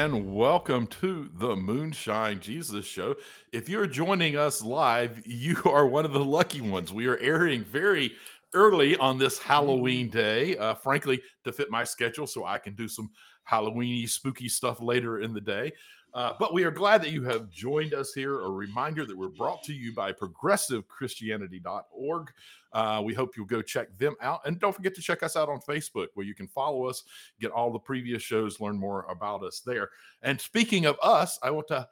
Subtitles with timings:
[0.00, 3.16] and welcome to the Moonshine Jesus Show.
[3.52, 6.90] If you're joining us live, you are one of the lucky ones.
[6.90, 8.14] We are airing very
[8.54, 12.88] early on this Halloween day, uh, frankly, to fit my schedule so I can do
[12.88, 13.10] some
[13.46, 15.70] Halloweeny, spooky stuff later in the day.
[16.14, 18.40] Uh, but we are glad that you have joined us here.
[18.40, 22.32] A reminder that we're brought to you by progressivechristianity.org.
[22.72, 24.40] Uh, we hope you'll go check them out.
[24.44, 27.02] And don't forget to check us out on Facebook, where you can follow us,
[27.40, 29.90] get all the previous shows, learn more about us there.
[30.22, 31.88] And speaking of us, I want to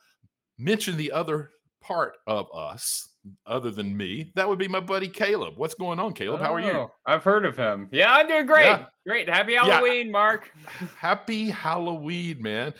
[0.58, 3.08] mention the other part of us
[3.46, 6.60] other than me that would be my buddy caleb what's going on caleb how are
[6.60, 7.88] you Oh, I've heard of him.
[7.92, 8.64] Yeah, I'm doing great.
[8.64, 8.86] Yeah.
[9.06, 9.28] Great.
[9.28, 10.50] Happy Halloween, Mark.
[10.96, 12.72] happy halloween man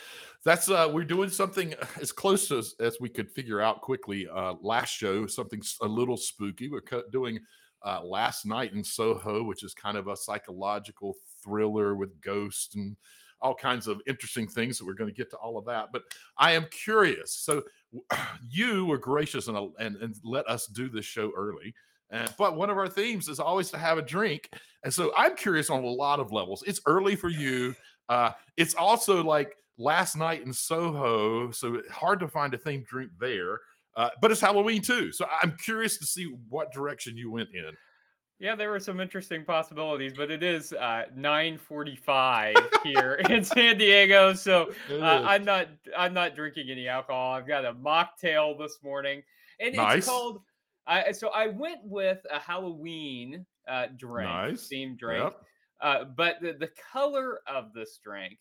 [0.44, 4.54] that's uh we're doing something as close as, as we could figure out quickly uh
[4.62, 6.82] last show something a little spooky we're
[7.12, 7.38] doing
[7.84, 12.96] uh last night in soho which is kind of a psychological thriller with ghosts and
[13.40, 16.02] all kinds of interesting things that we're going to get to all of that but
[16.38, 17.62] i am curious so
[18.48, 21.74] you were gracious and, and and let us do this show early
[22.10, 24.50] and, but one of our themes is always to have a drink
[24.82, 27.74] and so i'm curious on a lot of levels it's early for you
[28.08, 33.10] uh, it's also like last night in Soho, so hard to find a themed drink
[33.18, 33.60] there.
[33.98, 37.72] Uh, but it's Halloween too, so I'm curious to see what direction you went in.
[38.38, 42.54] Yeah, there were some interesting possibilities, but it is uh, 9:45
[42.84, 45.02] here in San Diego, so uh.
[45.02, 47.32] I'm not I'm not drinking any alcohol.
[47.34, 49.22] I've got a mocktail this morning,
[49.60, 49.98] and Nice.
[49.98, 50.40] it's called.
[50.86, 54.68] I so I went with a Halloween uh, drink, Nice.
[54.72, 55.24] themed drink.
[55.24, 55.42] Yep.
[55.80, 58.38] Uh, but the, the color of this drink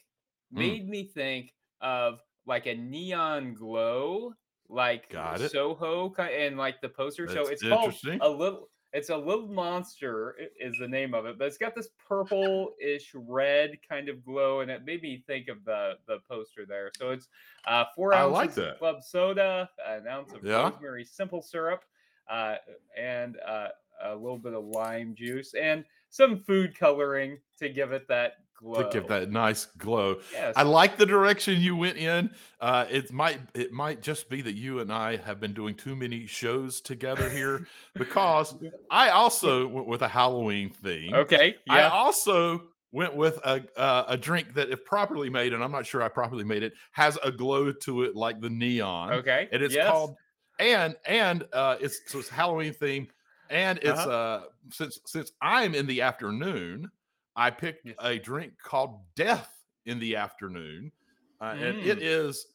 [0.54, 0.60] Mm.
[0.60, 1.52] made me think
[1.82, 4.32] of like a neon glow,
[4.70, 5.52] like Got it.
[5.52, 7.28] Soho, and like the poster.
[7.28, 8.70] so That's it's called a little.
[8.94, 13.78] It's a little monster is the name of it, but it's got this purple-ish red
[13.88, 16.90] kind of glow, and it made me think of the the poster there.
[16.94, 17.28] So it's
[17.66, 20.72] uh, four ounces like of club soda, an ounce of Yeah.
[20.72, 21.84] rosemary simple syrup,
[22.30, 22.56] uh,
[22.96, 23.70] and uh,
[24.02, 28.84] a little bit of lime juice, and some food coloring to give it that glow.
[28.84, 30.18] To give that nice glow.
[30.34, 30.54] Yes.
[30.58, 32.30] I like the direction you went in.
[32.60, 35.96] Uh, it might it might just be that you and I have been doing too
[35.96, 38.56] many shows together here because
[38.92, 41.14] I also went with a Halloween theme.
[41.14, 41.56] okay.
[41.68, 41.74] Yeah.
[41.76, 45.86] I also went with a uh, a drink that, if properly made, and I'm not
[45.86, 49.14] sure I properly made it, has a glow to it like the neon.
[49.14, 49.48] okay.
[49.52, 49.88] And it's yes.
[49.90, 50.16] called
[50.60, 53.08] and and uh, it's so it's Halloween theme,
[53.52, 54.10] and it's Uh-huh.
[54.10, 54.42] uh
[54.72, 56.90] since since I'm in the afternoon,
[57.38, 57.96] I picked Yes.
[58.02, 60.92] a drink called Death in the Afternoon,
[61.40, 62.02] uh, and it Mm.
[62.02, 62.48] is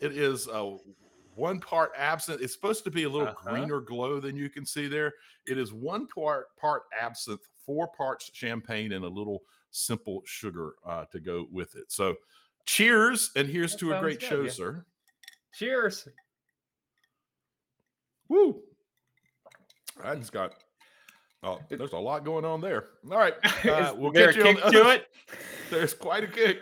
[0.00, 0.76] it is uh,
[1.34, 2.40] one part absinthe.
[2.40, 3.50] It's supposed to be a little Uh-huh.
[3.50, 5.14] greener glow than you can see there.
[5.46, 11.04] It is one part part absinthe, four parts champagne, and a little simple sugar uh,
[11.06, 11.90] to go with it.
[11.90, 12.16] So,
[12.66, 14.50] cheers, and here's That to a great good, show, yeah.
[14.50, 14.86] sir.
[15.52, 16.08] Cheers.
[18.28, 18.62] Woo!
[20.02, 20.62] I just got.
[21.42, 22.86] Oh, there's a lot going on there.
[23.10, 23.34] All right,
[23.64, 25.08] uh, we'll get you on the to other- it?
[25.70, 26.60] There's quite a kick.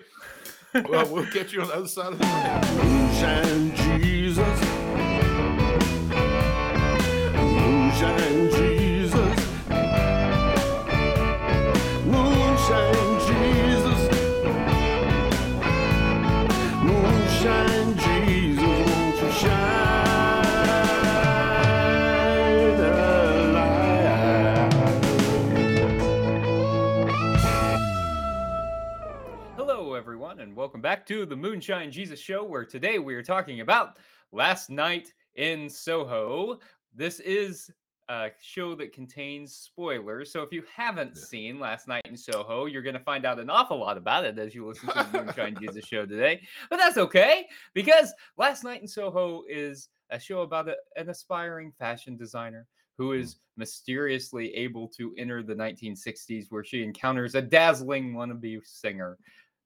[0.88, 2.26] well, we'll get you on the other side of the.
[2.84, 4.66] Moonshine Jesus.
[31.06, 33.99] Back to the Moonshine Jesus Show, where today we are talking about
[34.32, 36.58] last night in Soho.
[36.94, 37.70] This is
[38.08, 41.23] a show that contains spoilers, so if you haven't Yeah.
[41.23, 44.37] seen Last Night in Soho, you're going to find out an awful lot about it
[44.38, 46.41] as you listen to the Moonshine Jesus Show today.
[46.70, 51.73] But that's okay, because Last Night in Soho is a show about a- an aspiring
[51.79, 52.67] fashion designer
[52.99, 53.61] who is hmm.
[53.61, 59.19] mysteriously able to enter the 1960s where she encounters a dazzling wannabe singer.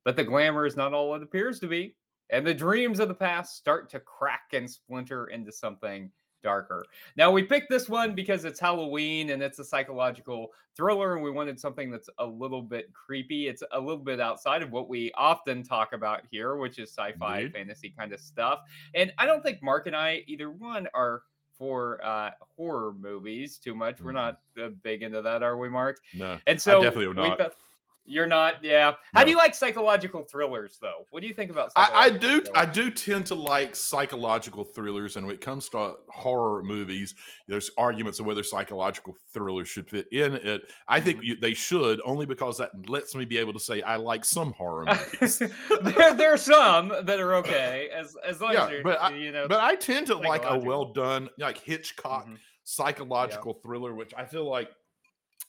[0.04, 1.94] But the glamour is not all it appears to be,
[2.30, 6.10] and the dreams of the past start to crack and splinter into something
[6.42, 6.86] darker.
[7.16, 11.30] Now, we picked this one because it's Halloween and it's a psychological thriller, and we
[11.30, 13.48] wanted something that's a little bit creepy.
[13.48, 17.12] It's a little bit outside of what we often talk about here, which is sci
[17.18, 18.60] fi, fantasy kind of stuff.
[18.94, 23.74] And I don't think Mark and I, either one, are for uh, horror movies too
[23.74, 24.00] much.
[24.00, 24.14] We're Mhm.
[24.14, 26.00] not uh, big into that, are we, Mark?
[26.14, 27.52] No, And so definitely not.
[28.06, 28.94] You're not, yeah.
[29.14, 31.06] How do you like psychological thrillers, though?
[31.10, 31.70] What do you think about?
[31.76, 35.94] I, I do I do tend to like psychological thrillers, and when it comes to
[36.08, 37.14] horror movies,
[37.46, 40.72] there's arguments of whether psychological thrillers should fit in it.
[40.88, 41.06] I Mm-hmm.
[41.06, 44.24] think you, they should, only because that lets me be able to say I like
[44.24, 45.38] some horror movies.
[45.82, 49.14] there, there are some that are okay as as long Yeah, as you're, but I-
[49.14, 49.46] you know.
[49.46, 52.38] but I tend to like a well done, like Hitchcock Mhm.
[52.64, 54.70] psychological thriller, which I feel like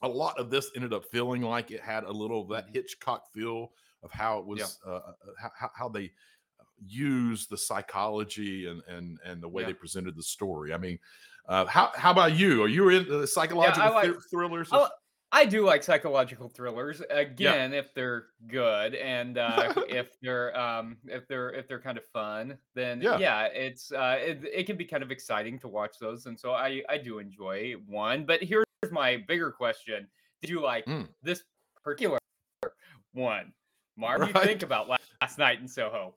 [0.04, 2.74] a lot of this ended up feeling like it had a little of that Mhm.
[2.76, 3.72] Hitchcock feel
[4.04, 6.12] of how it was, uh, uh, how, how- how they
[6.88, 9.68] used the psychology and and and the way Yeah.
[9.68, 10.74] they presented the story.
[10.74, 11.00] I mean,
[11.48, 12.64] uh, how how about you?
[12.64, 14.70] Are you into the psychological like- thr- thrillers?
[14.72, 14.90] Oh,
[15.34, 21.28] I do like psychological thrillers again if they're good and uh, if they're um, if
[21.28, 22.58] they're if they're kind of fun.
[22.74, 23.18] Then Yeah.
[23.20, 26.52] yeah, it's uh, it, it can be kind of exciting to watch those, and so
[26.54, 28.26] I I do enjoy one.
[28.26, 28.42] But
[28.82, 30.08] here's my bigger question:
[30.42, 31.08] Did you like Mm.
[31.22, 31.44] this
[31.84, 32.20] particular
[33.14, 33.54] one?
[33.98, 36.16] Mark, what do you think about last, last night in Soho?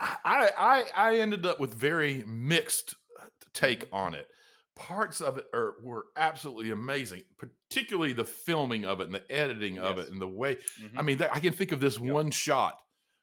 [0.00, 3.94] I, I I ended up with very mixed uh, take Mm-hmm.
[3.94, 4.28] on it.
[4.74, 9.78] Parts of it are were absolutely amazing, particularly the filming of it and the editing
[9.78, 10.06] of Yes.
[10.08, 10.58] it and the way.
[10.96, 11.04] I Mhm.
[11.04, 12.12] mean, that, I can think of this Yep.
[12.12, 12.80] one shot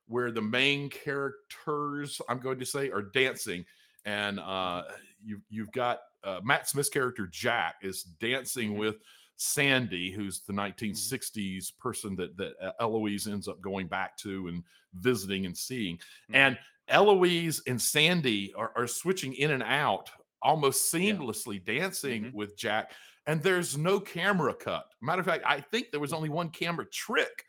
[0.07, 3.65] where the main characters, I'm going to say, are dancing,
[4.05, 4.83] and uh,
[5.21, 8.77] you you've got uh, Matt Smith's character Jack is dancing Mhm.
[8.79, 9.01] with
[9.37, 14.63] Sandy, who's the 1960s person that that uh, Eloise ends up going back to and
[14.93, 15.97] visiting and seeing.
[16.29, 16.35] Mhm.
[16.35, 21.13] And Eloise and Sandy are, are switching in and out almost Yeah.
[21.13, 22.33] seamlessly dancing Mhm.
[22.33, 22.93] with Jack.
[23.27, 24.91] And there's no camera cut.
[25.01, 27.45] Matter of fact, I think there was only one camera trick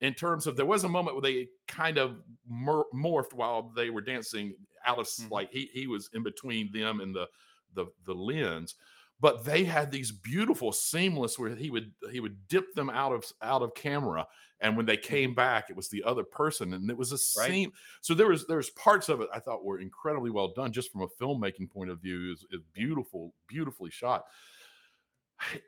[0.00, 3.90] in terms of there was a moment where they kind of mor- morphed while they
[3.90, 4.54] were dancing.
[4.84, 5.30] Alice, Mhm.
[5.30, 7.28] like he he was in between them and the
[7.74, 8.74] the the lens
[9.20, 13.24] but they had these beautiful seamless where he would he would dip them out of
[13.40, 14.26] out of camera
[14.60, 17.40] and when they came back it was the other person and it was a Mm-hmm.
[17.40, 17.50] Right.
[17.50, 20.90] scene so there was there's parts of it i thought were incredibly well done just
[20.90, 24.24] from a filmmaking point of view is, is beautiful beautifully shot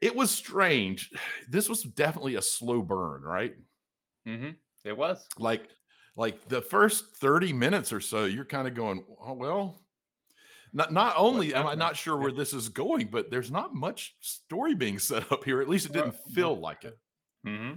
[0.02, 1.10] it was strange
[1.48, 3.54] this was definitely a slow burn right
[4.26, 4.50] mm-hmm.
[4.84, 5.26] It was.
[5.38, 5.68] like
[6.16, 9.80] like the first 30 minutes or so you're kind of going oh well
[10.74, 14.16] not not only am i not sure where this is going but there's not much
[14.20, 16.98] story being set up here at least it didn't feel like it
[17.44, 17.74] hmm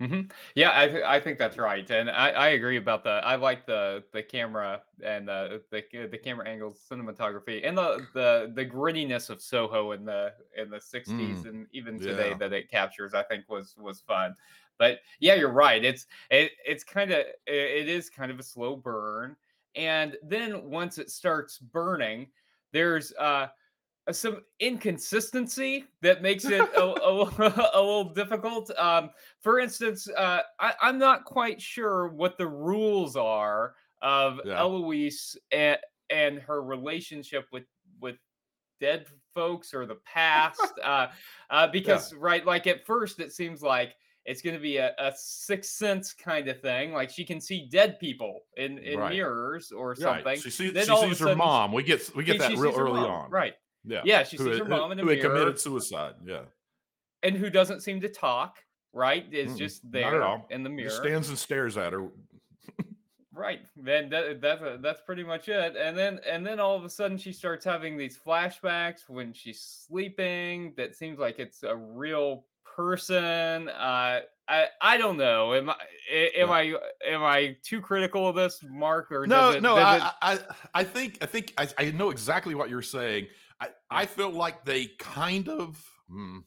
[0.00, 0.22] hmm
[0.54, 3.10] Yeah, I th- I think that's right, and I, I agree about the.
[3.10, 8.50] I like the the camera and the the the camera angles, cinematography, and the the
[8.54, 12.38] the grittiness of Soho in the in the '60s and even today yeah.
[12.38, 13.12] that it captures.
[13.12, 14.36] I think was was fun.
[14.78, 15.84] But yeah, you're right.
[15.84, 19.36] It's it it's kind of it is kind of a slow burn,
[19.74, 22.28] and then once it starts burning,
[22.72, 23.48] there's uh
[24.08, 27.22] uh, some inconsistency that makes it a, a,
[27.74, 28.70] a little difficult.
[28.78, 34.58] Um, for instance, uh, I, I'm not quite sure what the rules are of Yeah.
[34.58, 35.78] Eloise and,
[36.08, 37.64] and her relationship with
[38.00, 38.16] with
[38.80, 40.72] dead folks or the past.
[40.82, 41.08] uh,
[41.50, 43.94] uh, because right, like at first, it seems like
[44.24, 46.92] it's going to be a, a sixth sense kind of thing.
[46.92, 49.10] Like she can see dead people in, in Right.
[49.10, 50.36] mirrors or right something.
[50.40, 53.00] she sees, Then she a sees her mom we get we get that real early
[53.00, 53.54] mom, on right?
[53.84, 55.20] yeah Yeah, she who sees her mom in a who mirror.
[55.28, 56.44] committed suicide yeah
[57.22, 58.58] and who doesn't seem to talk,
[58.92, 59.32] right?
[59.32, 62.08] Is Mm-mm, just there in the mirror, just stands and stares at her
[63.32, 63.60] right?
[63.76, 65.76] Then that, that's uh, that's pretty much it.
[65.76, 69.60] And then and then all of a sudden she starts having these flashbacks when she's
[69.60, 70.74] sleeping.
[70.76, 73.68] That seems like it's a real person.
[73.68, 75.54] Uh, I I don't know.
[75.54, 75.76] Am I
[76.36, 76.74] am I
[77.06, 79.12] am I too critical of this, Mark?
[79.12, 80.38] Or no does it, no I, it- I
[80.74, 83.26] i think i think I, I know exactly what you're saying
[83.60, 86.38] i i feel like they kind of hmm,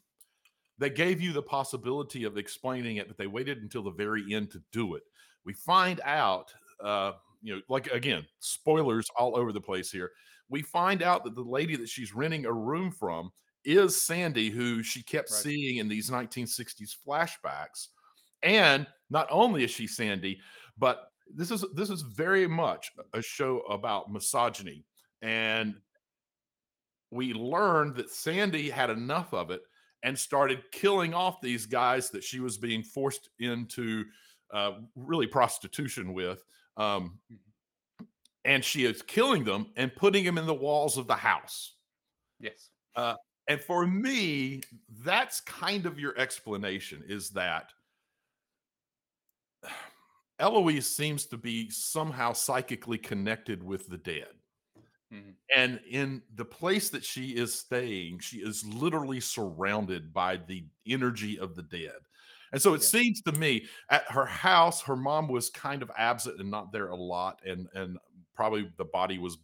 [0.79, 4.51] they gave you the possibility of explaining it but they waited until the very end
[4.51, 5.03] to do it
[5.45, 6.53] we find out
[6.83, 10.11] uh you know like again spoilers all over the place here
[10.49, 13.31] we find out that the lady that she's renting a room from
[13.65, 15.41] is sandy who she kept Right.
[15.41, 17.87] seeing in these 1960s flashbacks
[18.41, 20.39] and not only is she sandy
[20.77, 24.85] but this is this is very much a show about misogyny
[25.21, 25.75] and
[27.11, 29.61] we learned that sandy had enough of it
[30.03, 34.03] and started killing off these guys that she was being forced into
[34.53, 36.43] uh, really prostitution with
[36.77, 37.17] um,
[38.45, 41.75] and she is killing them and putting them in the walls of the house
[42.39, 42.69] yes.
[43.47, 47.73] And for me that's kind of your explanation is that
[50.39, 54.35] eloise seems to be somehow psychically connected with the dead
[55.09, 55.37] Mhm.
[55.55, 61.37] and in the place that she is staying she is literally surrounded by the energy
[61.37, 61.99] of the dead
[62.51, 62.89] And so it Yeah.
[62.95, 66.89] seems to me at her house, her mom was kind of absent and not there
[66.89, 67.97] a lot, and and
[68.35, 69.37] probably the body was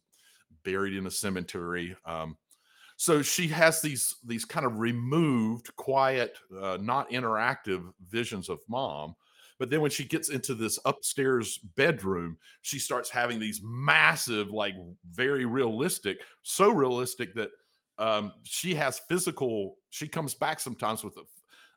[0.63, 1.95] buried in a cemetery.
[2.05, 2.37] Um,
[3.01, 9.15] so she has these these kind of removed, quiet, uh, not interactive visions of mom.
[9.57, 14.75] But then when she gets into this upstairs bedroom, she starts having these massive, like
[15.11, 17.51] very realistic, so realistic that
[17.99, 19.77] um, she has physical.
[19.91, 21.23] She comes back sometimes with a,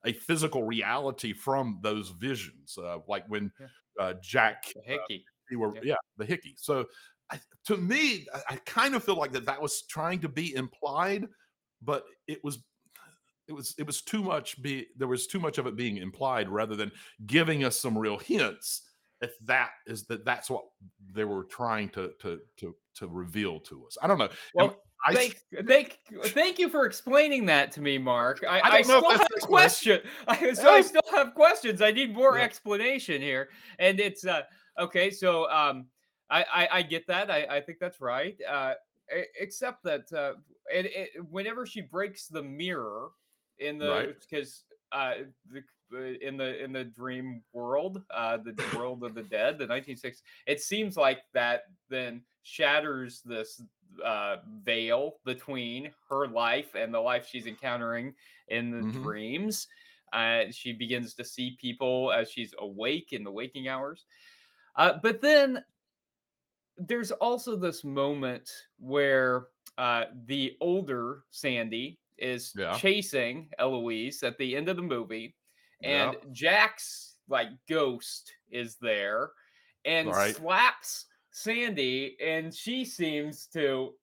[0.08, 3.66] a physical reality from those visions, uh, like when Yeah.
[4.00, 5.24] uh, Jack The hickey.
[5.50, 5.82] we were Yeah.
[5.84, 6.86] yeah, the hickey so
[7.32, 10.54] I, to me I, I kind of feel like that that was trying to be
[10.54, 11.26] implied
[11.82, 12.58] but it was
[13.48, 16.48] it was it was too much be there was too much of it being implied
[16.48, 16.92] rather than
[17.26, 18.82] giving us some real hints
[19.20, 20.64] if that is that that's what
[21.12, 25.14] they were trying to to to to reveal to us i don't know Well, I,
[25.14, 28.44] thank, thank, thank you for explaining that to me, Mark.
[28.48, 30.00] I, I I, don't know if still have a question.
[30.28, 31.82] I, so I still have questions.
[31.82, 32.44] I need more Yeah.
[32.44, 33.48] explanation here.
[33.80, 34.42] And it's uh
[34.78, 35.10] okay.
[35.10, 35.86] So um,
[36.32, 37.30] I I, I get that.
[37.30, 38.40] I, I think that's right.
[38.48, 38.74] Uh,
[39.38, 40.34] except that uh,
[40.72, 40.86] it,
[41.16, 43.10] it, whenever she breaks the mirror
[43.58, 44.16] in the Right.
[44.20, 45.14] because uh
[45.50, 45.62] the
[46.26, 50.60] in the in the dream world, uh, the world of the dead, the 1960s, it
[50.60, 53.62] seems like that then shatters this
[54.04, 58.14] uh, veil between her life and the life she's encountering
[58.48, 59.02] in the Mhm.
[59.02, 59.68] dreams.
[60.14, 64.06] Uh, she begins to see people as she's awake in the waking hours.
[64.76, 65.64] Uh, but then
[66.88, 69.48] there's also this moment where
[69.78, 72.78] uh, the older Sandy is Yeah.
[72.78, 75.36] chasing Eloise at the end of the movie,
[75.82, 76.16] and.
[76.32, 79.30] Jack's like ghost is there
[79.84, 80.36] and Right.
[80.36, 83.94] slaps Sandy, and she seems to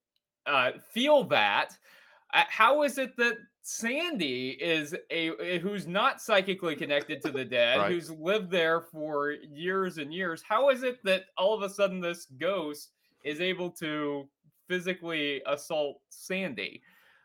[0.45, 1.77] uh, feel that.
[2.33, 3.38] Uh, how is it that
[3.69, 7.91] Sandy is a, who's not psychically connected to the dead, Right.
[7.91, 10.41] who's lived there for years and years?
[10.41, 12.89] How is it that all of a sudden this ghost
[13.23, 14.27] is able to
[14.67, 16.81] physically assault Sandy?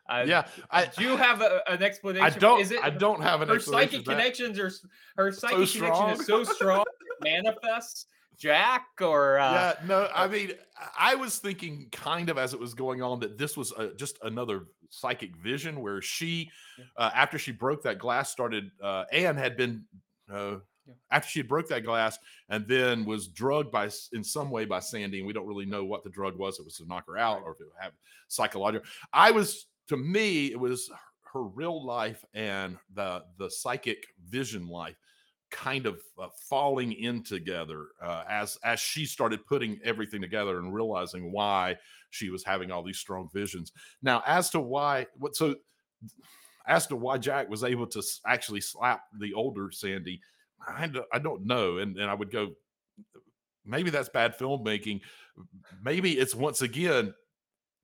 [0.07, 2.23] Uh, yeah i do you have a, an explanation?
[2.23, 3.89] i don't Is it i don't have an explanation.
[3.89, 4.71] her psychic connections are
[5.17, 6.09] her psychic connection strong.
[6.11, 6.83] is so strong
[7.21, 8.05] it manifests
[8.37, 10.51] Jack or uh, yeah, no, I mean,
[10.97, 14.17] I was thinking kind of as it was going on that this was uh just
[14.23, 16.49] another psychic vision where she,
[16.97, 18.71] uh, after she broke that glass, started.
[18.81, 19.83] Uh, Anne had been
[20.31, 20.93] uh, Yeah.
[21.11, 24.79] after she had broke that glass and then was drugged by in some way by
[24.79, 26.59] Sandy, and we don't really know what the drug was.
[26.59, 27.91] It was to knock her out or if it had
[28.27, 28.87] psychological.
[29.11, 30.99] I was to me, it was her-
[31.33, 34.95] her real life and the the psychic vision life
[35.51, 40.73] kind of uh, falling in together uh, as as she started putting everything together and
[40.73, 41.75] realizing why
[42.09, 43.71] she was having all these strong visions.
[44.01, 45.55] Now, as to why, what so
[46.67, 50.19] as to why Jack was able to actually slap the older Sandy,
[50.67, 52.51] I, I don't know, and and I would go,
[53.65, 55.01] maybe that's bad filmmaking.
[55.83, 57.13] Maybe it's once again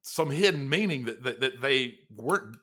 [0.02, 2.58] some hidden meaning that that, that they weren't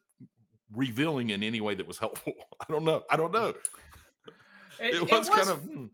[0.75, 2.33] revealing in any way that was helpful.
[2.61, 3.03] I don't know.
[3.11, 3.55] I don't know.
[4.81, 5.87] It, It it was kind of hmm.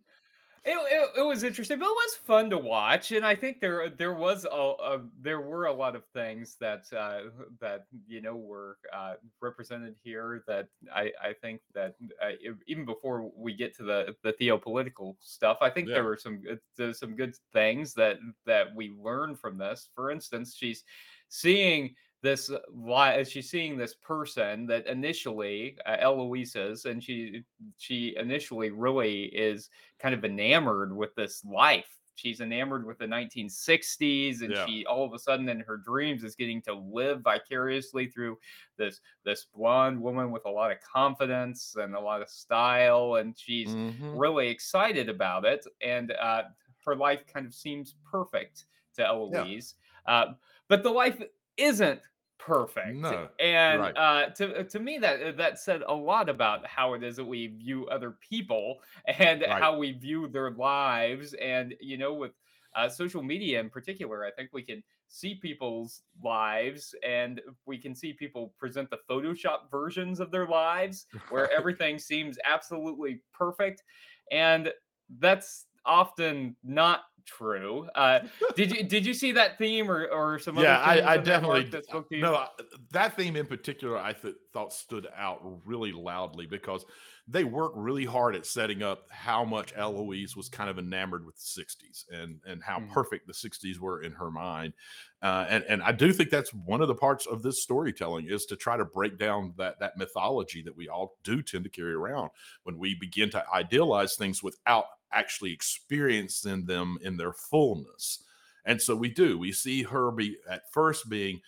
[0.67, 3.91] It, it, it was interesting, but it was fun to watch, and I think there
[3.91, 7.25] there was a, a there were a lot of things that uh,
[7.61, 12.31] that you know were uh, represented here that I, I think that uh,
[12.67, 15.97] even before we get to the the theopolitical stuff, I think Yeah.
[15.97, 19.91] there were some good, some good things that that we learned from this.
[19.95, 20.83] For instance, she's
[21.29, 21.95] seeing
[22.25, 27.45] this li- she's seeing this person that initially uh, Eloise is, and she
[27.77, 31.99] she initially really is kind of enamored with this life.
[32.17, 34.69] She's enamored with the 1960s, and Yeah.
[34.69, 38.39] she all of a sudden in her dreams is getting to live vicariously through
[38.79, 43.39] this this blonde woman with a lot of confidence and a lot of style, and
[43.39, 44.15] she's Mhm.
[44.15, 45.67] really excited about it.
[45.83, 46.45] And uh,
[46.85, 49.75] her life kind of seems perfect to Eloise,
[50.07, 50.35] uh,
[50.69, 51.21] but the life
[51.57, 52.01] isn't
[52.47, 53.13] perfect.
[53.13, 53.97] No, and right.
[53.97, 57.49] uh, to to me that that said a lot about how it is that we
[57.49, 59.59] view other people and Right.
[59.59, 61.35] how we view their lives.
[61.35, 62.33] And you know, with
[62.77, 67.95] uh, social media in particular, I think we can see people's lives and we can
[67.95, 73.83] see people present the Photoshop versions of their lives where everything seems absolutely perfect.
[74.31, 74.73] And
[75.19, 77.89] that's often not true.
[77.95, 78.21] Uh,
[78.57, 81.25] did you did you see that theme or or some yeah, other I, I in
[81.25, 82.21] there, Mark, definitely that you?
[82.21, 82.49] no I-
[82.93, 83.99] that theme in particular.
[83.99, 86.85] I th- thought stood out really loudly because
[87.27, 91.37] they worked really hard at setting up how much Eloise was kind of enamored with
[91.37, 92.91] the '60s and and how Mhm.
[92.91, 94.75] perfect the '60s were in her mind.
[95.23, 98.45] Uh, and and I do think that's one of the parts of this storytelling is
[98.47, 101.95] to try to break down that that mythology that we all do tend to carry
[101.95, 102.31] around
[102.65, 108.23] when we begin to idealize things without actually experiencing them in their fullness.
[108.65, 109.39] And so we do.
[109.39, 111.41] We see her be at first being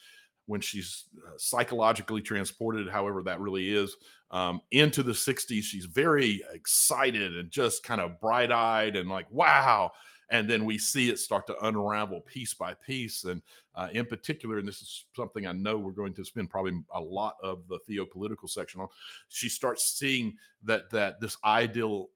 [0.46, 3.96] when she's uh, psychologically transported, however that really is,
[4.30, 5.62] um, into the 60s.
[5.62, 9.92] She's very excited and just kind of bright eyed and like, wow.
[10.30, 13.24] And then we see it start to unravel piece by piece.
[13.24, 13.42] And
[13.74, 17.00] uh, in particular, and this is something I know we're going to spend probably a
[17.00, 18.88] lot of the theopolitical section on,
[19.28, 22.08] she starts seeing that that this ideal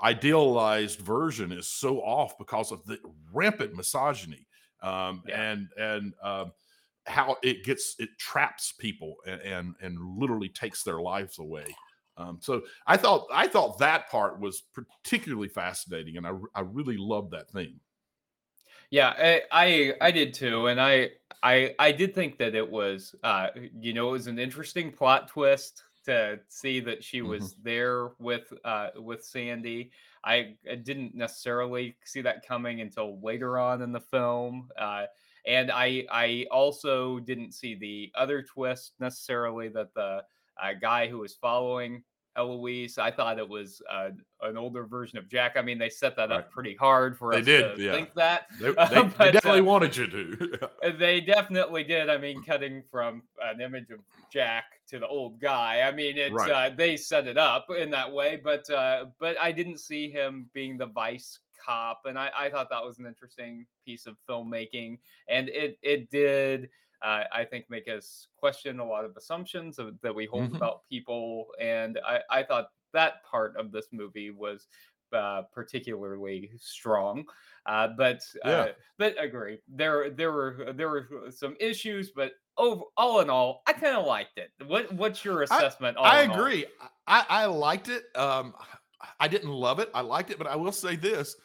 [0.00, 2.98] idealized version is so off because of the
[3.32, 4.46] rampant misogyny
[4.82, 5.34] um, Yeah.
[5.34, 6.52] and and um,
[7.06, 11.78] how it gets it traps people and, and and literally takes their lives away.
[12.16, 16.96] Um, so I thought I thought that part was particularly fascinating, and I I really
[16.96, 17.80] loved that theme.
[18.90, 21.10] Yeah, I, I I did too, and I
[21.42, 25.28] I I did think that it was uh you know it was an interesting plot
[25.28, 27.22] twist to see that she Mhm.
[27.22, 29.92] was there with uh with Sandy.
[30.24, 34.70] I, I didn't necessarily see that coming until later on in the film.
[34.76, 35.06] Uh
[35.46, 40.24] and I I also didn't see the other twist necessarily that the
[40.60, 42.04] uh, guy who was following
[42.36, 44.10] Eloise, I thought it was uh,
[44.42, 45.52] an older version of Jack.
[45.56, 46.38] I mean, they set that Right.
[46.40, 47.92] up pretty hard for They us did, to yeah.
[47.92, 48.46] think that.
[48.60, 48.86] They, Uh,
[49.18, 50.58] they, they definitely uh, wanted you to.
[50.84, 52.10] Uh, They definitely did.
[52.10, 54.00] I mean, cutting from an image of
[54.32, 55.82] Jack to the old guy.
[55.82, 56.50] I mean, it's Right.
[56.72, 60.50] uh, they set it up in that way, but uh, but I didn't see him
[60.52, 64.98] being the vice cop, and I, I thought that was an interesting piece of filmmaking,
[65.28, 66.68] and it it did.
[67.04, 70.54] Uh, I think make us question a lot of assumptions of, that we hold Mhm.
[70.54, 74.68] about people, and I, I thought that part of this movie was
[75.12, 77.26] uh, particularly strong.
[77.66, 78.72] Uh, but uh, Yeah.
[78.98, 83.72] but agree there there were there were some issues but over, all in all i
[83.72, 86.30] kind of liked it what what's your assessment all I all?
[86.30, 86.66] agree.
[87.06, 88.04] I, I liked it.
[88.16, 88.54] Um,
[89.18, 89.90] I didn't love it.
[89.94, 91.36] I liked it, but I will say this: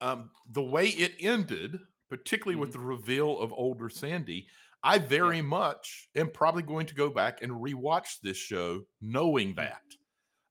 [0.00, 4.48] um, the way it ended, particularly with the reveal of older Sandy,
[4.84, 9.82] I very much am probably going to go back and rewatch this show, knowing that.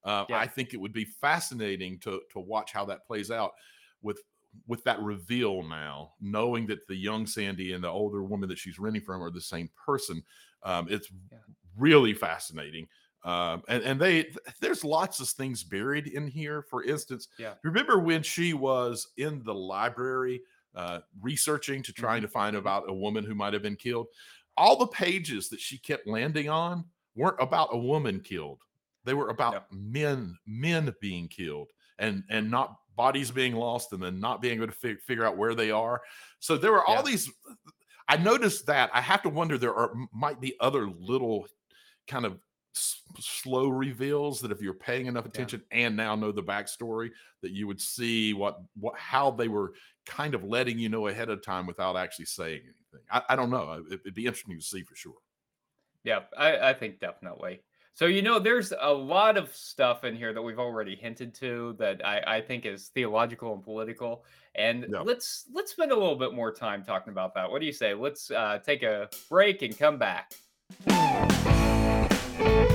[0.04, 0.38] Uh, Yeah.
[0.39, 3.54] I think it would be fascinating to to watch how that plays out
[4.02, 4.22] with
[4.67, 8.80] with that reveal now, knowing that the young Sandy and the older woman that she's
[8.80, 10.24] renting from are the same person.
[10.63, 11.39] Um, it's Yeah.
[11.78, 12.88] really fascinating.
[13.24, 16.62] Um, and, and they th- there's lots of things buried in here.
[16.63, 17.56] For instance, Yeah.
[17.63, 20.43] remember when she was in the library
[20.75, 22.27] uh, researching to trying Mm-hmm.
[22.27, 24.07] to find about a woman who might have been killed?
[24.57, 28.59] All the pages that she kept landing on weren't about a woman killed.
[29.05, 34.19] They were about men, men being killed, and and not bodies being lost, and then
[34.19, 36.01] not being able to fi- figure out where they are.
[36.39, 37.01] So there were all Yeah.
[37.01, 37.31] these.
[38.07, 38.91] I noticed that.
[38.93, 41.47] I have to wonder there are might be other little
[42.07, 42.39] kind of
[42.75, 47.51] s- slow reveals that if you're paying enough attention and now know the backstory that
[47.51, 49.73] you would see what what how they were
[50.05, 53.07] kind of letting you know ahead of time without actually saying anything.
[53.12, 53.83] I, I don't know.
[53.89, 55.13] It, would be interesting to see for sure.
[56.03, 57.62] Yeah I, I think definitely.
[57.95, 61.75] So you know there's a lot of stuff in here that we've already hinted to
[61.77, 65.01] that i, I think is theological and political and Yeah.
[65.01, 67.49] let's let's spend a little bit more time talking about that.
[67.49, 67.93] What do you say?
[67.93, 70.33] Let's uh, take a break and come back
[70.69, 72.72] Thank you.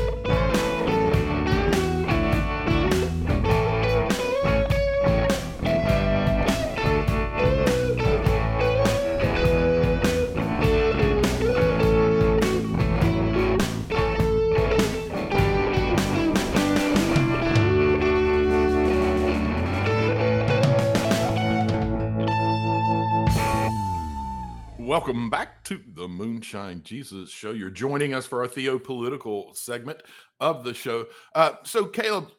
[24.98, 30.02] Welcome back to the moonshine jesus show you're joining us for our theopolitical segment
[30.40, 31.06] of the show
[31.36, 32.32] uh, so caleb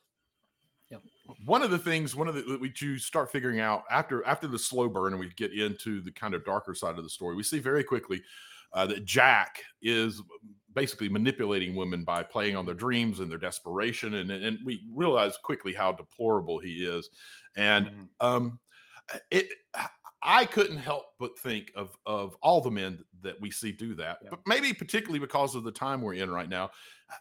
[0.92, 1.04] Yep.
[1.46, 4.46] one of the things one of the that we you start figuring out after after
[4.46, 7.34] the slow burn and we get into the kind of darker side of the story
[7.34, 8.22] we see very quickly
[8.74, 10.22] uh, that jack is
[10.74, 15.38] basically manipulating women by playing on their dreams and their desperation and and we realize
[15.38, 17.10] quickly how deplorable he is
[17.56, 18.10] and Mhm.
[18.20, 18.60] um
[19.32, 19.48] it
[20.22, 24.20] I couldn't help but think of of all the men that we see do that,
[24.24, 24.30] Yeah.
[24.32, 26.72] but maybe particularly because of the time we're in right now,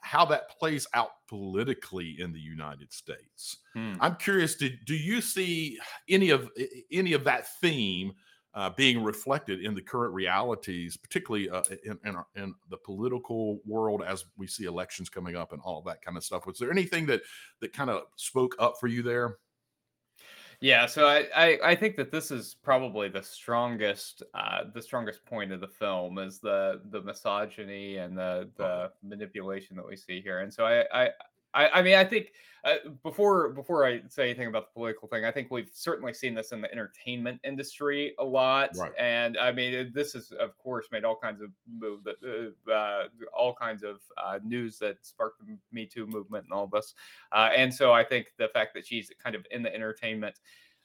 [0.02, 3.58] how that plays out politically in the United States.
[3.74, 3.94] Hmm.
[4.00, 4.56] I'm curious.
[4.56, 6.50] Do, do you see any of
[6.90, 8.12] any of that theme
[8.54, 13.60] uh, being reflected in the current realities, particularly uh, in, in, our- in the political
[13.64, 16.46] world as we see elections coming up and all that kind of stuff?
[16.46, 17.20] Was there anything that
[17.60, 19.36] that kind of spoke up for you there?
[20.60, 25.24] Yeah, so I, I I think that this is probably the strongest uh the strongest
[25.24, 30.20] point of the film is the the misogyny and the the manipulation that we see
[30.20, 30.40] here.
[30.40, 31.10] And so I I
[31.54, 32.32] I, I mean I think
[32.64, 36.34] uh, before before I say anything about the political thing, I think we've certainly seen
[36.34, 38.70] this in the entertainment industry a lot.
[38.76, 38.92] Right.
[38.98, 42.16] And I mean this has of course made all kinds of move that
[42.68, 46.64] uh, uh, all kinds of uh, news that sparked the Me Too movement and all
[46.64, 46.94] of this.
[47.32, 50.40] Uh, and so I think the fact that she's kind of in the entertainment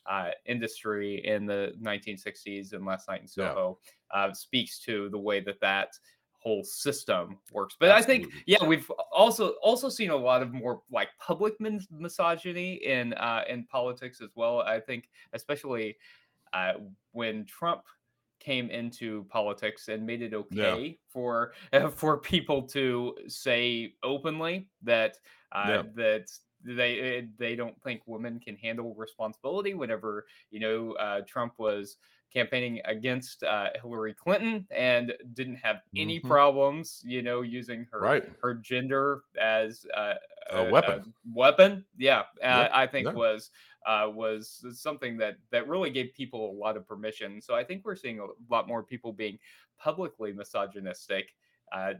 [0.06, 3.50] uh, industry in the 1960s and Last Night in Yeah.
[3.54, 3.80] Soho
[4.12, 5.98] uh, speaks to the way that that
[6.44, 7.76] whole system works.
[7.80, 11.88] But I think, yeah, we've also also seen a lot of more like public mis-
[11.90, 14.60] misogyny in uh, in politics as well.
[14.60, 15.98] I think, especially
[16.52, 16.74] uh,
[17.14, 17.84] when Trump
[18.40, 20.72] came into politics and made it Yeah.
[20.74, 21.54] okay for
[21.96, 25.18] for people to say openly that
[25.54, 25.84] uh, Yeah.
[25.96, 26.28] that
[26.66, 29.74] they eh, they don't think women can handle responsibility.
[29.76, 31.98] Whenever you know uh, Trump was
[32.34, 36.20] campaigning against uh, Hillary Clinton and didn't have any Mhm.
[36.20, 38.36] problems, you know, using her Right.
[38.42, 40.16] her gender as uh,
[40.54, 41.14] A weapon.
[41.26, 43.14] weapon, yeah, uh, Yeah, I think yeah.
[43.14, 43.52] was
[43.86, 47.42] uh, was something that that really gave people a lot of permission.
[47.42, 49.40] So I think we're seeing a lot more people being
[49.78, 51.30] publicly misogynistic
[51.72, 51.94] uh,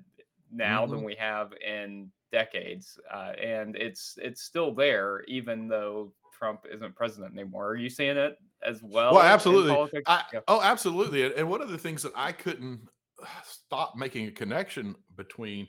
[0.52, 0.88] now Mm-hmm.
[0.88, 6.96] than we have in decades, uh, and it's it's still there, even though Trump isn't
[6.96, 7.70] president anymore.
[7.70, 9.14] Are you seeing it as well?
[9.14, 10.02] Well, absolutely.
[10.06, 10.40] I, Yeah.
[10.48, 11.36] Oh, absolutely.
[11.36, 12.82] And, one of the things that I couldn't
[13.22, 15.68] uh, stop making a connection between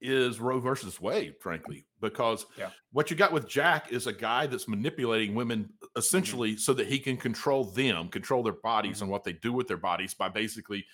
[0.00, 2.70] is Roe versus Wade, frankly, because Yeah.
[2.92, 6.98] what you got with Jack is a guy that's manipulating women essentially so that he
[6.98, 10.84] can control them, control their bodies and what they do with their bodies by basically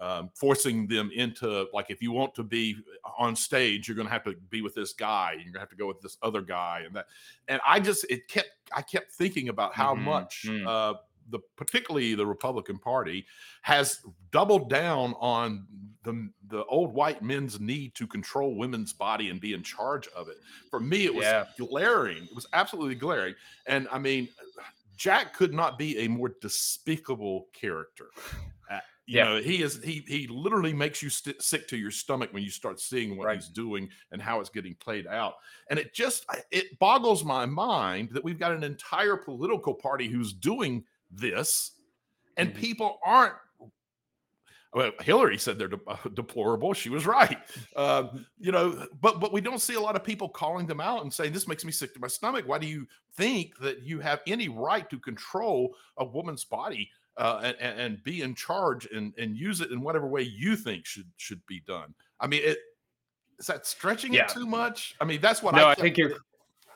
[0.00, 2.76] um, forcing them into like if you want to be
[3.18, 5.68] on stage, you're going to have to be with this guy, you're going to have
[5.70, 7.06] to go with this other guy, and that.
[7.48, 10.66] And I just it kept I kept thinking about how Mhm, much mm.
[10.66, 13.26] uh, the particularly the Republican Party
[13.62, 14.00] has
[14.32, 15.66] doubled down on
[16.02, 20.28] the the old white men's need to control women's body and be in charge of
[20.28, 20.38] it.
[20.70, 21.44] For me, it was Yeah.
[21.58, 22.24] glaring.
[22.24, 23.34] It was absolutely glaring.
[23.66, 24.28] And I mean,
[24.96, 28.10] Jack could not be a more despicable character.
[29.10, 29.24] You Yeah.
[29.24, 32.50] know, he is he he literally makes you st- sick to your stomach when you
[32.50, 33.34] start seeing what Right.
[33.34, 35.34] he's doing and how it's getting played out.
[35.68, 40.32] And it just it boggles my mind that we've got an entire political party who's
[40.32, 41.72] doing this
[42.36, 42.56] and Mhm.
[42.56, 43.34] people aren't
[44.72, 45.80] well, Hillary said they're de-
[46.14, 46.72] deplorable.
[46.72, 47.38] She was right.
[47.74, 51.02] Um, you know, but but we don't see a lot of people calling them out
[51.02, 52.46] and saying this makes me sick to my stomach.
[52.46, 56.88] Why do you think that you have any right to control a woman's body
[57.20, 60.86] uh, and, and be in charge and and use it in whatever way you think
[60.86, 61.94] should should be done?
[62.18, 62.58] I mean, it
[63.38, 64.24] is that stretching Yeah.
[64.24, 64.94] it too much?
[65.00, 66.12] I mean, that's what no, I, I, think you're.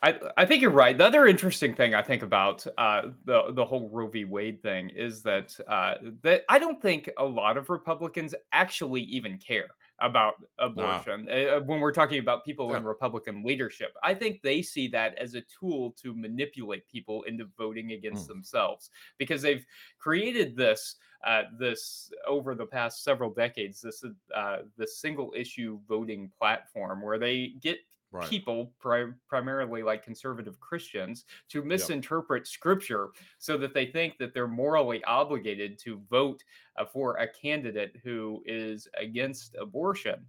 [0.03, 0.97] I, I think you're right.
[0.97, 4.25] The other interesting thing I think about uh, the the whole Roe v.
[4.27, 9.39] Wade thing is that uh, that I don't think a lot of Republicans actually even
[9.39, 9.69] care
[10.01, 13.95] about abortion uh, when we're talking about people in Republican leadership.
[14.03, 18.29] I think they see that as a tool to manipulate people into voting against Mm.
[18.29, 19.65] themselves because they've
[19.99, 24.05] created this uh, this over the past several decades this
[24.35, 27.79] uh, this single issue voting platform where they get
[28.15, 28.29] right.
[28.31, 34.49] people, pri- primarily like conservative Christians, to misinterpret scripture so that they think that they're
[34.49, 36.43] morally obligated to vote
[36.79, 40.25] uh, for a candidate who is against abortion,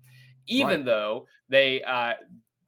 [0.48, 0.86] even Right.
[0.86, 2.13] though they uh,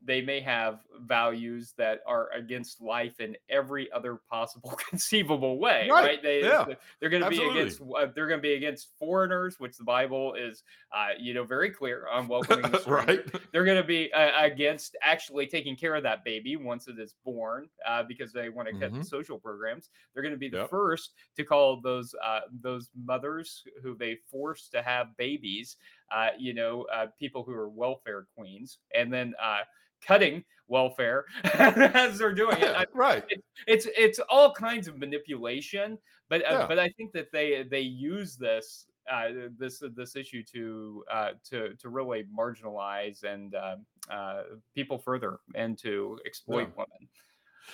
[0.08, 6.04] they may have values that are against life in every other possible conceivable way, Right,
[6.04, 6.24] right?
[6.24, 6.66] They, yeah,
[7.00, 10.34] they're going to be against uh, they're going to be against foreigners, which the Bible
[10.36, 13.22] is, uh, you know, very clear on welcoming the right.
[13.52, 17.16] they're going to be uh, against actually taking care of that baby once it is
[17.26, 19.02] born uh, because they want to cut Mhm.
[19.02, 19.90] social programs.
[20.14, 20.70] They're going to be the Yep.
[20.70, 25.78] first to call those uh, those mothers who they force to have babies,
[26.12, 29.60] uh, you know, uh, people who are welfare queens, and then uh,
[30.06, 32.90] cutting welfare as they're doing it.
[32.94, 33.24] Right.
[33.68, 35.98] it's it's all kinds of manipulation
[36.30, 36.68] but uh, Yeah.
[36.68, 41.74] but i think that they they use this uh, this this issue to uh, to
[41.76, 43.78] to really marginalize and uh,
[44.12, 44.44] uh,
[44.76, 47.08] people further and to exploit women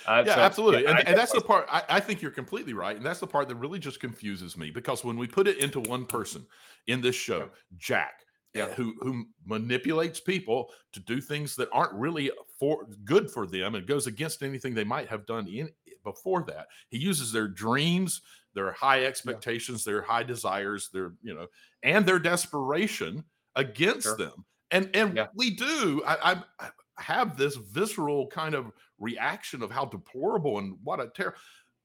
[0.06, 0.84] Uh, yeah, so, absolutely.
[0.84, 2.96] yeah, and, and that's the part I, I think you're completely right.
[2.98, 5.80] And that's the part that really just confuses me because when we put it into
[5.80, 6.46] one person
[6.88, 8.66] in this show, Jack, Yeah.
[8.66, 13.76] uh, who who manipulates people to do things that aren't really for good for them
[13.76, 15.70] and goes against anything they might have done in
[16.04, 16.68] before that.
[16.90, 18.22] He uses their dreams,
[18.54, 21.48] their high expectations, their high desires, their you know,
[21.82, 23.24] and their desperation
[23.56, 24.18] against Sure.
[24.18, 24.46] them.
[24.72, 25.28] And and Yeah.
[25.34, 26.04] we do.
[26.06, 31.08] I, I I have this visceral kind of reaction of how deplorable and what a
[31.10, 31.36] terror.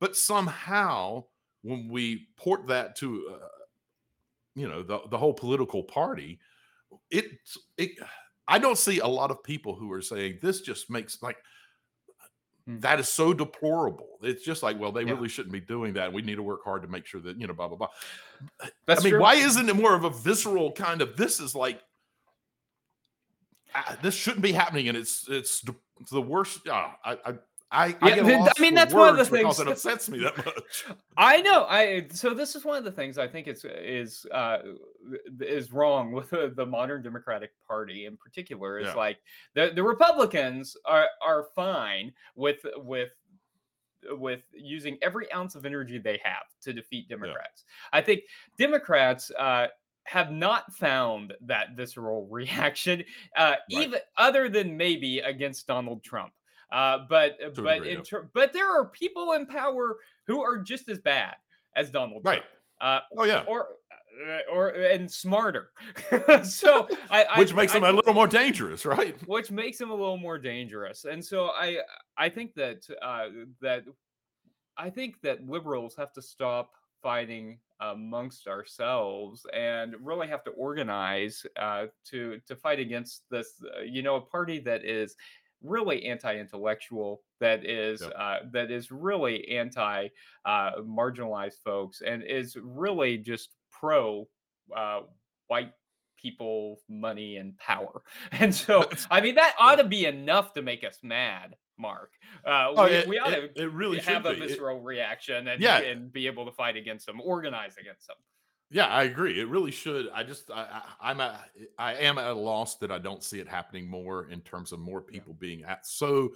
[0.00, 1.24] But somehow,
[1.62, 3.48] when we port that to, uh,
[4.54, 6.38] you know, the the whole political party,
[7.10, 7.26] it
[7.76, 7.92] it.
[8.50, 11.36] I don't see a lot of people who are saying this just makes like
[12.66, 12.80] Hmm.
[12.80, 14.18] that is so deplorable.
[14.22, 15.12] It's just like, well, they Yeah.
[15.12, 16.12] really shouldn't be doing that.
[16.12, 17.88] We need to work hard to make sure that you know, blah blah blah.
[18.86, 19.20] That's I mean, true.
[19.22, 21.16] why isn't it more of a visceral kind of?
[21.16, 21.82] This is like
[24.02, 26.60] this shouldn't be happening, and it's it's the, it's the worst.
[26.70, 27.34] ah, I I
[27.70, 30.20] I, I Yeah, get th- I mean, that's one of the things- it upsets me
[30.20, 30.86] that much.
[31.18, 31.66] I know.
[31.68, 34.58] I so this is one of the things I think is is uh,
[35.40, 38.78] is wrong with the, the modern Democratic Party in particular.
[38.78, 38.94] Is Yeah.
[38.94, 39.18] like
[39.54, 43.10] the the Republicans are are fine with with
[44.12, 47.64] with using every ounce of energy they have to defeat Democrats.
[47.92, 48.22] I think
[48.56, 49.30] Democrats.
[49.38, 49.66] Uh,
[50.08, 53.04] have not found that visceral reaction,
[53.36, 53.86] uh, Right.
[53.86, 56.32] even other than maybe against Donald Trump.
[56.72, 58.02] Uh, but but degree, in yeah.
[58.04, 61.34] ter- but there are people in power who are just as bad
[61.76, 62.42] as Donald Right.
[62.42, 62.46] Trump.
[62.80, 63.68] Uh, Oh yeah, or
[64.28, 65.70] uh, or and smarter.
[66.44, 69.16] so I, I which makes I them a little more dangerous, right?
[69.26, 71.04] which makes him a little more dangerous.
[71.06, 71.78] And so I
[72.16, 73.28] I think that uh,
[73.62, 73.84] that
[74.76, 76.70] I think that liberals have to stop
[77.02, 83.54] fighting amongst ourselves and really have to organize uh, to to fight against this.
[83.76, 85.16] Uh, you know, a party that is
[85.62, 88.12] really anti-intellectual that is Yep.
[88.16, 90.08] uh, that is really anti
[90.44, 94.28] uh, marginalized folks and is really just pro
[94.76, 95.00] uh,
[95.48, 95.72] white
[96.20, 100.84] people money and power and so i mean that ought to be enough to make
[100.84, 102.12] us mad mark
[102.44, 105.60] uh, Oh, we, it, we ought it, to it really have a visceral reaction and,
[105.60, 105.78] Yeah.
[105.78, 108.16] and be able to fight against them organize against them
[108.70, 109.40] Yeah, I agree.
[109.40, 110.10] It really should.
[110.12, 111.40] I just, I, I, I'm, at,
[111.78, 114.78] I am at a loss that I don't see it happening more in terms of
[114.78, 116.30] more people being at so,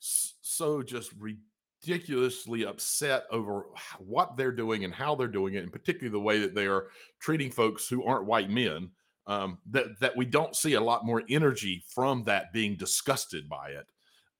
[0.00, 3.66] so just ridiculously upset over
[3.98, 6.88] what they're doing and how they're doing it, and particularly the way that they are
[7.20, 8.90] treating folks who aren't white men.
[9.26, 13.68] Um, that that we don't see a lot more energy from that being disgusted by
[13.68, 13.86] it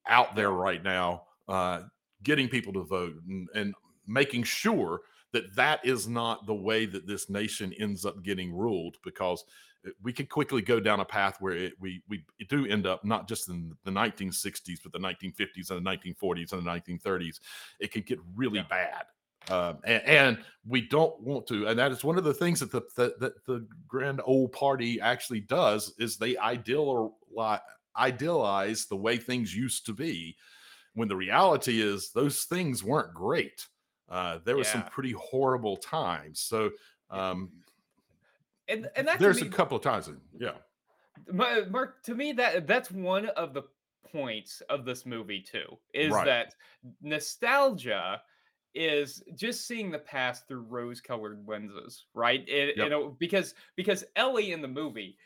[0.09, 1.83] out there right now, uh,
[2.23, 3.75] getting people to vote and, and
[4.07, 5.01] making sure
[5.33, 9.45] that that is not the way that this nation ends up getting ruled because
[10.03, 13.29] we could quickly go down a path where it, we we do end up not
[13.29, 17.41] just in the 1960s but the 1950s and the 1940s and the 1930s
[17.81, 18.65] it could get really Yeah.
[18.69, 19.05] bad
[19.51, 22.73] um, and, and we don't want to and that is one of the things that
[22.73, 27.61] the that, that the grand old party actually does is they idealize
[27.99, 30.37] idealize the way things used to be
[30.95, 33.67] when the reality is those things weren't great
[34.11, 36.41] uh, there was some pretty horrible times.
[36.41, 36.71] So
[37.11, 37.51] um,
[38.69, 40.53] and and that there's a couple of times, that- yeah,
[41.31, 43.63] Ma- Mark, to me, that that's one of the
[44.11, 45.79] points of this movie too.
[45.93, 46.25] Is Right.
[46.25, 46.55] that
[47.03, 48.23] nostalgia
[48.75, 52.49] is just seeing the past through rose-colored lenses, right?
[52.49, 55.17] It, You know, because because Ellie in the movie,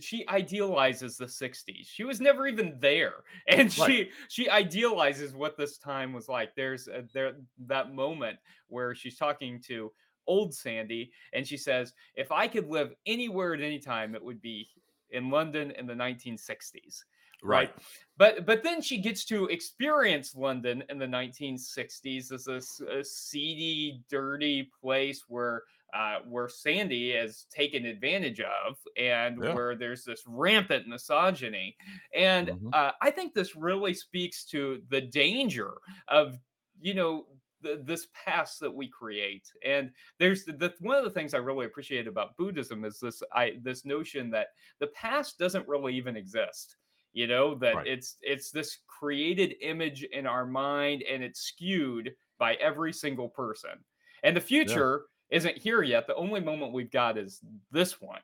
[0.00, 1.86] she idealizes the 60s.
[1.88, 3.88] She was never even there, and Right.
[3.88, 6.54] she she idealizes what this time was like.
[6.54, 7.34] There's a, there
[7.66, 9.92] that moment where she's talking to
[10.26, 14.40] old Sandy, and she says, "If I could live anywhere at any time, it would
[14.40, 14.68] be
[15.10, 17.04] in London in the 1960s."
[17.42, 17.72] right,
[18.16, 24.02] But but then she gets to experience London in the 1960s as this uh, seedy,
[24.10, 25.62] dirty place where
[25.94, 29.48] uh, where Sandy is taken advantage of, and Yeah.
[29.48, 31.76] where there's this rampant misogyny.
[32.14, 32.72] And Mhm.
[32.72, 35.74] uh, I think this really speaks to the danger
[36.08, 36.38] of
[36.80, 37.26] you know
[37.60, 39.50] the, this past that we create.
[39.64, 43.22] And there's the, the one of the things I really appreciate about Buddhism is this
[43.32, 44.48] I this notion that
[44.78, 46.76] the past doesn't really even exist
[47.12, 47.86] you know that Right.
[47.86, 53.82] it's it's this created image in our mind and it's skewed by every single person
[54.22, 58.20] and the future isn't here yet the only moment we've got is this one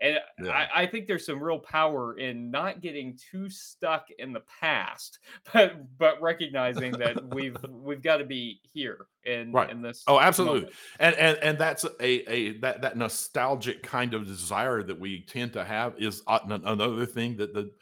[0.00, 0.52] and Yeah.
[0.52, 5.18] I, I think there's some real power in not getting too stuck in the past
[5.52, 9.70] but but recognizing that we've we've got to be here in Right.
[9.70, 10.60] in this Oh, absolutely.
[10.60, 10.74] moment.
[11.00, 15.52] and and and that's a a that that nostalgic kind of desire that we tend
[15.54, 17.72] to have is uh, another thing that the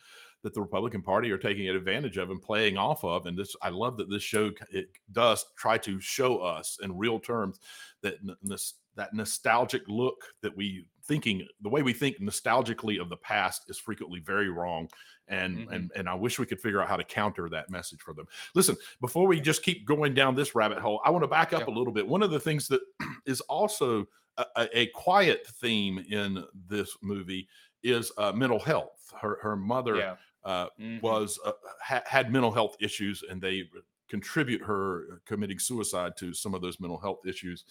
[0.47, 3.27] that the Republican Party are taking advantage of and playing off of.
[3.27, 7.19] And this, I love that this show it does try to show us in real
[7.19, 7.59] terms
[8.03, 13.17] that nos- that nostalgic look that we thinking the way we think nostalgically of the
[13.17, 14.89] past is frequently very wrong
[15.27, 15.73] and Mhm.
[15.75, 18.27] and and I wish we could figure out how to counter that message for them.
[18.55, 21.67] Listen, before we just keep going down this rabbit hole, I want to back up
[21.67, 22.07] a little bit.
[22.07, 22.83] One of the things that
[23.27, 24.07] is also
[24.37, 27.49] a, a- a quiet theme in this movie
[27.83, 29.13] is uh, mental health.
[29.21, 30.17] Her her mother Yeah.
[30.47, 31.03] Uh, Mhm.
[31.03, 33.65] was uh, ha- had mental health issues, and they
[34.09, 37.65] contribute her committing suicide to some of those mental health issues.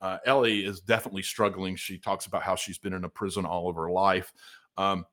[0.00, 1.74] Uh, Ellie is definitely struggling.
[1.74, 4.32] She talks about how she's been in a prison all of her life.
[4.76, 5.06] Um,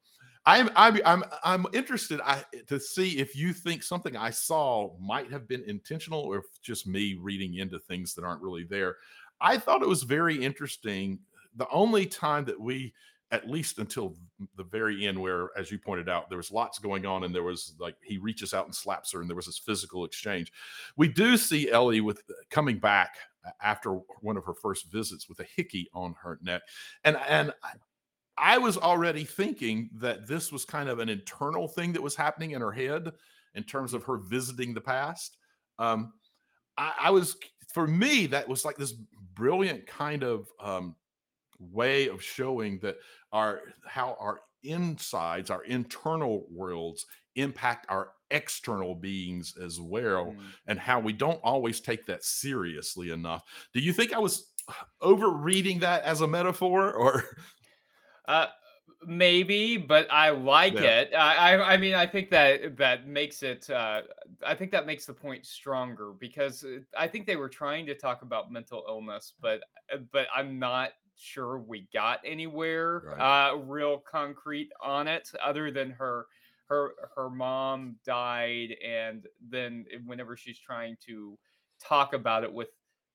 [0.45, 5.31] I'm I'm I'm I'm interested I, to see if you think something I saw might
[5.31, 8.97] have been intentional or if just me reading into things that aren't really there.
[9.41, 11.19] I thought it was very interesting.
[11.55, 12.93] The only time that we,
[13.31, 14.15] at least until
[14.55, 17.43] the very end, where as you pointed out, there was lots going on, and there
[17.43, 20.51] was like he reaches out and slaps her, and there was this physical exchange.
[20.95, 23.15] We do see Ellie with coming back
[23.61, 26.61] after one of her first visits with a hickey on her neck,
[27.03, 27.53] and and
[28.37, 32.51] I was already thinking that this was kind of an internal thing that was happening
[32.51, 33.11] in her head
[33.53, 35.37] in terms of her visiting the past.
[35.79, 36.13] Um,
[36.77, 37.37] I, I was,
[37.73, 38.93] for me, that was like this
[39.35, 40.95] brilliant kind of um,
[41.59, 42.97] way of showing that
[43.31, 50.37] our how our insides, our internal worlds, impact our external beings as well, Mm.
[50.67, 53.43] and how we don't always take that seriously enough.
[53.73, 54.51] Do you think I was
[55.01, 57.23] overreading that as a metaphor, or?
[58.27, 58.47] Uh,
[59.05, 61.01] maybe, but I like Yeah.
[61.01, 61.13] it.
[61.13, 63.69] I, I, mean, I think that that makes it.
[63.69, 64.01] Uh,
[64.43, 67.93] I think that makes the point stronger because uh, I think they were trying to
[67.93, 69.61] talk about mental illness, but
[69.93, 73.19] uh, but I'm not sure we got anywhere Right.
[73.19, 76.27] uh, real concrete on it, other than her
[76.67, 81.37] her her mom died, and then whenever she's trying to
[81.79, 82.69] talk about it with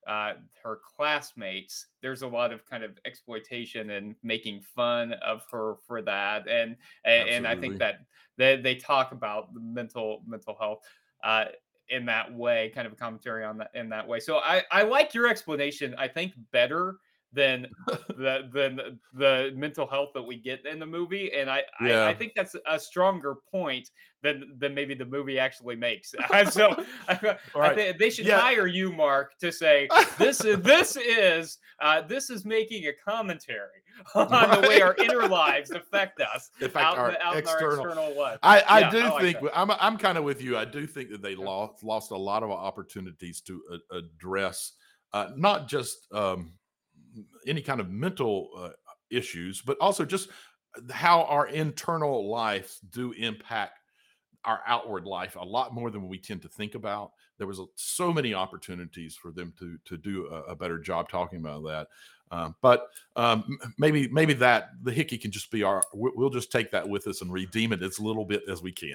[0.07, 5.77] uh, her classmates, there's a lot of kind of exploitation and making fun of her
[5.87, 8.01] for that, and and, and I think that
[8.37, 10.83] they they talk about the mental mental health
[11.23, 11.47] uh,
[11.89, 14.21] in that way, kind of a commentary on that in that way.
[14.21, 15.95] So I I like your explanation.
[15.99, 16.97] I think better
[17.33, 17.67] than
[18.09, 22.07] the than the mental health that we get in the movie, and I I, Yeah.
[22.07, 23.91] I think that's a stronger point
[24.23, 26.11] than than maybe the movie actually makes.
[26.51, 26.75] so
[27.09, 27.77] I, All I right.
[27.77, 28.39] think they should Yeah.
[28.41, 29.89] hire you, Mark, to say
[30.19, 33.83] this is this is uh, this is making a commentary
[34.15, 37.81] on the way our inner lives affect us fact, out, our out external.
[37.81, 38.39] our external life.
[38.43, 39.59] I, I Yeah, do I like think that.
[39.59, 40.59] I'm I'm kind of with you.
[40.59, 43.63] I do think that they lost lost a lot of opportunities to
[43.93, 44.73] a- address
[45.13, 46.53] uh, not just um,
[47.47, 48.71] any kind of mental uh,
[49.11, 50.29] issues, but also just
[50.91, 53.79] how our internal lives do impact
[54.45, 57.13] our outward life a lot more than we tend to think about.
[57.39, 61.41] There was so many opportunities for them to to do a, a better job talking
[61.41, 61.89] about that.
[62.33, 65.83] Um, but um, maybe maybe that the hickey can just be our.
[65.93, 68.95] We'll just take that with us and redeem it as little bit as we can.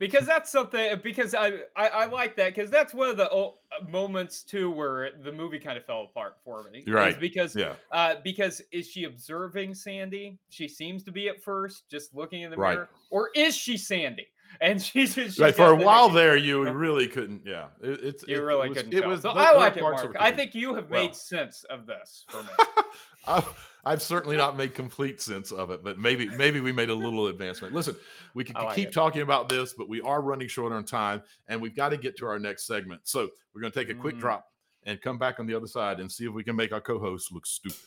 [0.00, 3.58] Because that's something because I I, I like that because that's one of the o-
[3.88, 6.82] moments too where the movie kind of fell apart for me.
[6.88, 7.20] Right.
[7.20, 7.74] Because Yeah.
[7.92, 10.38] uh, because is she observing Sandy?
[10.48, 12.74] She seems to be at first, just looking in the Right.
[12.74, 14.26] mirror, or is she Sandy?
[14.60, 15.54] And she's, she's Right.
[15.54, 17.42] For a while there, you really couldn't.
[17.46, 17.66] Yeah.
[17.80, 19.10] It, it's You it, really it was, couldn't It tell.
[19.10, 19.22] was.
[19.22, 20.16] so tho- I like it, Mark.
[20.18, 21.04] I think you have Well.
[21.04, 22.48] made sense of this for me.
[23.26, 23.48] I've,
[23.84, 27.26] I've certainly not made complete sense of it, but maybe maybe we made a little
[27.28, 27.74] advancement.
[27.74, 27.96] Listen,
[28.34, 28.94] we could I like keep it.
[28.94, 32.16] talking about this, but we are running short on time, and we've got to get
[32.18, 33.02] to our next segment.
[33.04, 34.20] So we're going to take a quick Mm.
[34.20, 34.46] drop
[34.84, 37.32] and come back on the other side and see if we can make our co-host
[37.32, 37.78] look stupid.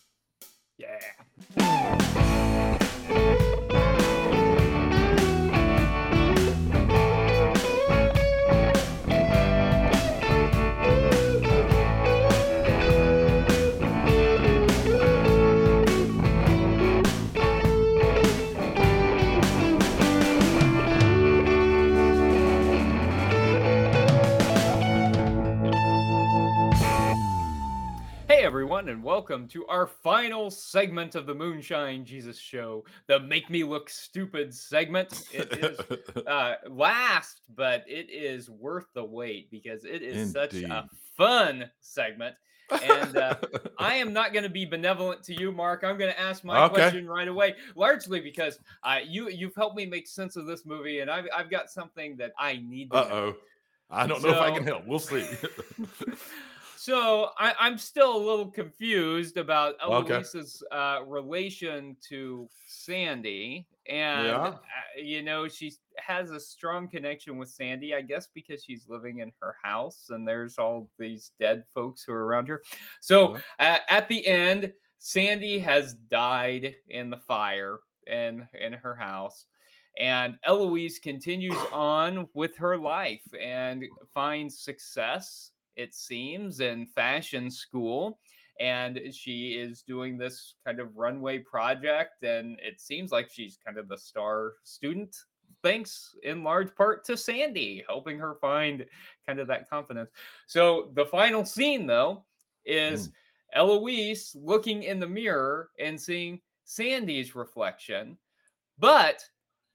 [0.77, 0.99] Yeah.
[28.83, 33.63] Everyone, and welcome to our final segment of the Moonshine Jesus Show, the Make Me
[33.63, 35.25] Look Stupid segment.
[35.31, 35.79] It is
[36.27, 42.35] uh, last, but it is worth the wait because it is such a fun segment.
[42.81, 43.35] And uh,
[43.79, 45.85] I am not going to be benevolent to you, Mark.
[45.85, 46.73] I'm going to ask my Okay.
[46.73, 50.99] question right away, largely because uh, you you've helped me make sense of this movie,
[50.99, 52.91] and I've I've got something that I need.
[52.91, 53.35] To Uh oh.
[53.89, 54.85] I don't know if I can help.
[54.85, 55.25] We'll see.
[56.83, 60.15] So I, I'm still a little confused about Okay.
[60.15, 64.47] Eloise's uh, relation to Sandy, and Yeah.
[64.47, 64.57] uh,
[65.01, 69.31] you know she has a strong connection with Sandy, I guess, because she's living in
[69.41, 72.61] her house, and there's all these dead folks who are around her.
[72.99, 79.45] So uh, at the end, Sandy has died in the fire in in her house.
[79.97, 88.19] And Eloise continues on with her life and finds success it seems, in fashion school.
[88.59, 93.79] And she is doing this kind of runway project, and it seems like she's kind
[93.79, 95.15] of the star student,
[95.63, 98.85] thanks in large part to Sandy, helping her find
[99.25, 100.11] kind of that confidence.
[100.45, 102.25] So the final scene, though,
[102.63, 103.11] is hmm.
[103.59, 108.17] Eloise looking in the mirror and seeing Sandy's reflection,
[108.77, 109.23] but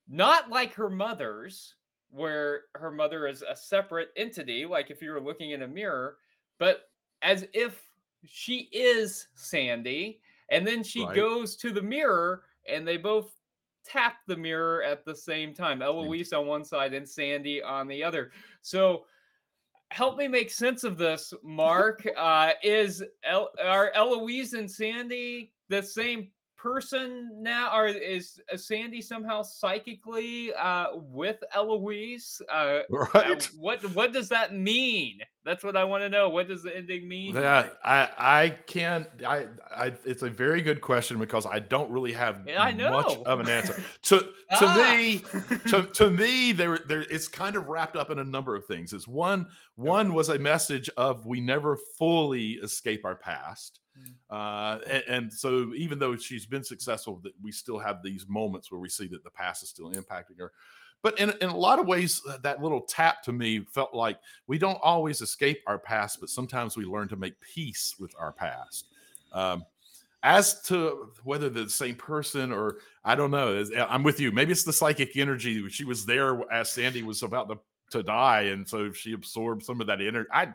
[0.08, 1.74] not like her mother's,
[2.10, 6.16] where her mother is a separate entity, like if you were looking in a mirror,
[6.58, 6.90] but
[7.22, 7.80] as if
[8.24, 10.20] she is Sandy.
[10.50, 11.14] And then she Right.
[11.14, 13.34] goes to the mirror and they both
[13.84, 15.82] tap the mirror at the same time.
[15.82, 18.32] Eloise on one side and Sandy on the other.
[18.62, 19.06] So
[19.90, 22.06] help me make sense of this, Mark.
[22.16, 29.42] Uh, is El- are Eloise and Sandy the same person now, or is Sandy somehow
[29.42, 32.42] psychically uh, with Eloise?
[32.52, 32.80] Uh, uh,
[33.14, 33.44] Right.
[33.58, 35.20] what what does that mean?
[35.44, 36.28] That's what I want to know.
[36.28, 37.34] What does the ending mean?
[37.34, 42.12] Yeah, I I can't I I it's a very good question because I don't really
[42.12, 42.90] have I know.
[42.90, 43.82] much of an answer.
[44.02, 44.94] To to Ah!
[44.96, 45.18] me,
[45.68, 48.92] to, to me there there it's kind of wrapped up in a number of things.
[48.92, 49.46] It's one
[49.76, 53.80] one was a message of we never fully escape our past.
[53.98, 54.12] Mm.
[54.30, 58.70] Uh, and, and so even though she's been successful, that we still have these moments
[58.70, 60.52] where we see that the past is still impacting her.
[61.02, 64.18] But in, in a lot of ways, uh, that little tap to me felt like
[64.46, 68.32] we don't always escape our past, but sometimes we learn to make peace with our
[68.32, 68.88] past.
[69.32, 69.64] Um,
[70.24, 74.32] as to whether the same person or I don't know, I'm with you.
[74.32, 75.68] Maybe it's the psychic energy.
[75.68, 77.58] She was there as Sandy was about to,
[77.92, 80.28] to die, and so she absorbed some of that energy.
[80.32, 80.48] I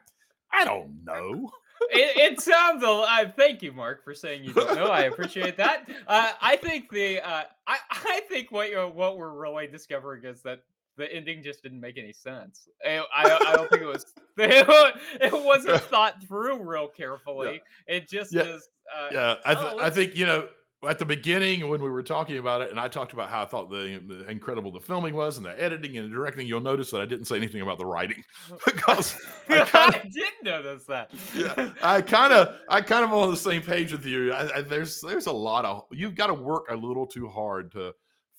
[0.52, 1.50] I don't know.
[1.92, 4.88] It, it sounds a uh, thank you mark for saying you don't know.
[4.88, 5.90] I appreciate that.
[6.08, 10.42] Uh, i think the uh, I, I think what you're what we're really discovering is
[10.44, 10.64] that
[10.98, 12.68] the ending just didn't make any sense.
[12.86, 14.06] I, I, I don't think it was
[14.38, 17.62] it wasn't thought through real carefully.
[17.88, 18.44] It just Yeah.
[18.44, 20.48] is uh, Yeah, I, th- Oh, I think you know
[20.88, 23.46] at the beginning when we were talking about it, and I talked about how I
[23.46, 26.48] thought the, the incredible the filming was and the editing and the directing.
[26.48, 28.24] You'll notice that I didn't say anything about the writing
[28.66, 29.20] because
[29.50, 33.32] I I, kind of did notice that yeah, I kind of, I kind of on
[33.32, 34.34] the same page with you.
[34.34, 37.72] I, I, there's, there's a lot of you've got to work a little too hard
[37.74, 37.94] to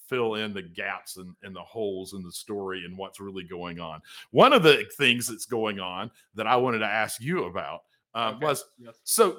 [0.08, 3.80] fill in the gaps and, and the holes in the story and what's really going
[3.80, 4.00] on.
[4.30, 7.82] One of the things that's going on that I wanted to ask you about
[8.14, 8.94] um, Okay, was yes.
[9.04, 9.38] so.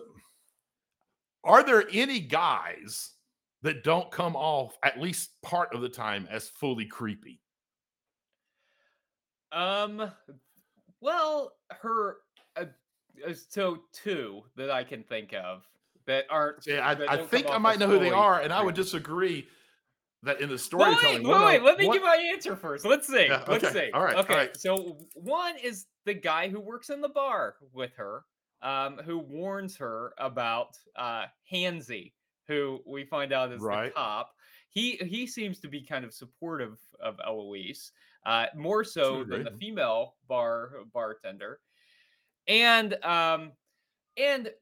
[1.46, 3.12] Are there any guys
[3.62, 7.40] that don't come off at least part of the time as fully creepy?
[9.52, 10.12] Um,
[11.02, 12.18] well, her
[12.58, 12.66] uh,
[13.28, 15.64] uh, so two that I can think of
[16.08, 16.66] that aren't.
[16.68, 19.48] Yeah, I, I think I might know who they are, and I would disagree
[20.24, 21.24] that in the storytelling.
[21.24, 22.86] wait, of- wait, let me one- give my answer first.
[22.86, 23.28] Let's see.
[23.28, 23.92] Yeah, Let's see.
[23.94, 24.34] all right, Okay.
[24.36, 24.58] right.
[24.58, 28.26] So one is the guy who works in the bar with her,
[28.66, 32.16] um, who warns her about uh Hansy,
[32.48, 33.94] who we find out is Right.
[33.94, 34.36] the cop.
[34.70, 37.94] He he seems to be kind of supportive of Eloise,
[38.26, 41.62] uh, more so than the female bar bartender.
[42.48, 43.54] And um
[44.18, 44.54] and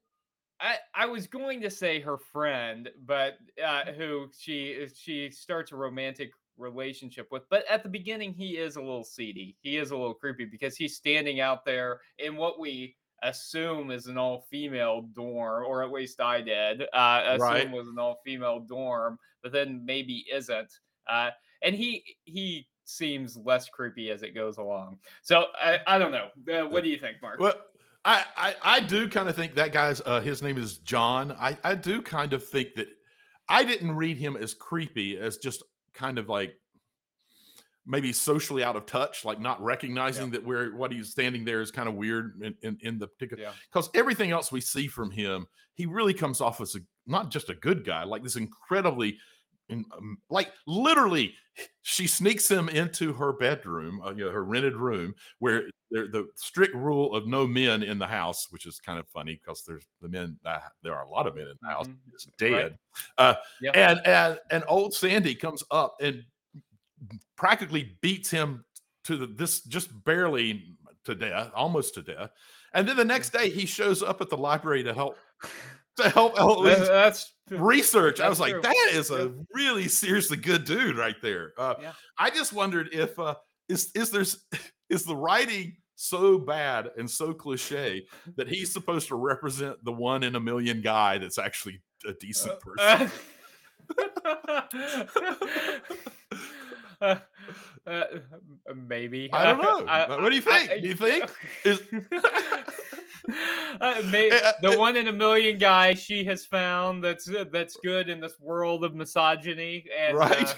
[0.59, 5.75] I, I was going to say her friend, but uh, who she she starts a
[5.77, 7.43] romantic relationship with.
[7.49, 9.57] But at the beginning, he is a little seedy.
[9.61, 14.07] He is a little creepy because he's standing out there in what we assume is
[14.07, 17.71] an all-female dorm, or at least I did uh, assume Right.
[17.71, 20.71] was an all-female dorm, but then maybe isn't.
[21.09, 24.99] Uh, and he he seems less creepy as it goes along.
[25.21, 26.27] So I, I don't know.
[26.53, 27.39] Uh, what do you think, Mark?
[27.39, 27.55] Well,
[28.05, 31.31] I, I I do kind of think that guy's uh, his name is John.
[31.33, 32.87] I I do kind of think that
[33.47, 35.63] I didn't read him as creepy as just
[35.93, 36.53] kind of like
[37.85, 41.69] maybe socially out of touch, like not recognizing that where what he's standing there is
[41.71, 43.51] kind of weird in, in, in the particular Yeah.
[43.71, 47.49] because everything else we see from him, he really comes off as a not just
[47.49, 49.17] a good guy, like this incredibly
[49.69, 51.33] in, um, like literally
[51.83, 56.27] she sneaks him into her bedroom, uh, you know, her rented room where there the
[56.35, 59.85] strict rule of no men in the house, which is kind of funny because there's
[60.01, 61.87] the men uh, there are a lot of men in the house.
[61.87, 61.97] Mhm.
[62.13, 62.37] It's Right.
[62.51, 62.79] dead.
[63.17, 63.71] Uh, Yeah.
[63.71, 66.23] and and and old Sandy comes up and
[67.37, 68.63] practically beats him
[69.05, 70.75] to the, this just barely
[71.05, 72.29] to death, almost to death.
[72.73, 75.17] And then the next day he shows up at the library to help
[75.97, 78.19] to help That- that's research.
[78.19, 78.61] I was like, true.
[78.61, 81.53] that is a really seriously good dude right there.
[81.57, 81.91] Uh, Yeah.
[82.17, 83.35] I just wondered if uh,
[83.69, 84.45] is is there's
[84.89, 88.05] is the writing so bad and so cliche
[88.37, 92.59] that he's supposed to represent the one in a million guy that's actually a decent
[92.59, 93.11] person.
[94.47, 94.61] Uh,
[97.01, 97.15] uh,
[98.75, 99.29] maybe.
[99.33, 99.85] I don't know.
[99.85, 100.81] Uh, what do you think?
[100.81, 101.29] Do you think?
[101.63, 101.81] Is-
[103.81, 104.01] uh, uh,
[104.61, 108.39] the one in a million guy she has found that's uh, that's good in this
[108.39, 110.49] world of misogyny and Right.
[110.49, 110.53] uh,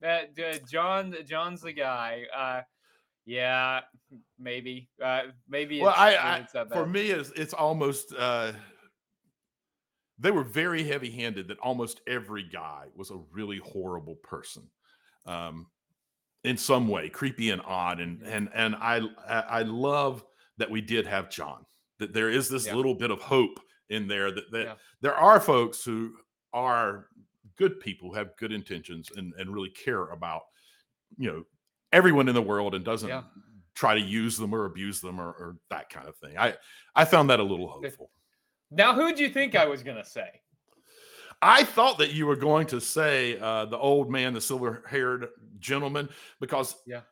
[0.00, 2.24] that uh, John John's the guy.
[2.36, 2.62] Uh,
[3.24, 3.80] yeah,
[4.38, 4.88] maybe.
[5.02, 5.80] Uh, maybe.
[5.80, 8.52] well, it's- I, I for me it's, it's almost uh,
[10.18, 14.68] they were very heavy handed that almost every guy was a really horrible person.
[15.26, 15.66] Um,
[16.44, 18.98] in some way, creepy and odd, and and and I
[19.28, 20.24] I love
[20.58, 21.64] that we did have John.
[21.98, 22.74] That there is this Yeah.
[22.74, 23.60] little bit of hope
[23.90, 24.74] in there that that Yeah.
[25.00, 26.16] there are folks who
[26.52, 27.08] are
[27.56, 30.42] good people, who have good intentions, and and really care about
[31.16, 31.44] you know
[31.92, 33.22] everyone in the world, and doesn't Yeah.
[33.74, 36.36] try to use them or abuse them or, or that kind of thing.
[36.38, 36.56] I
[36.96, 38.10] I found that a little hopeful.
[38.70, 40.42] Now, who'd you think I was gonna say?
[41.42, 45.28] I thought that you were going to say uh, the old man, the silver haired
[45.58, 46.08] gentleman,
[46.40, 47.02] because Yeah.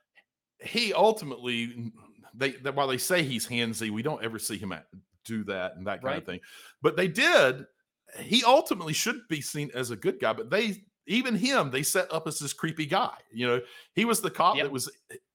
[0.61, 1.93] he ultimately
[2.35, 4.87] they, they while they say he's handsy, we don't ever see him at,
[5.25, 6.19] do that and that kind Right.
[6.19, 6.41] of thing.
[6.81, 7.67] But they did.
[8.19, 12.13] He ultimately should be seen as a good guy, but they even him they set
[12.13, 13.17] up as this creepy guy.
[13.33, 13.61] You know,
[13.95, 14.65] he was the cop Yep.
[14.67, 14.91] that was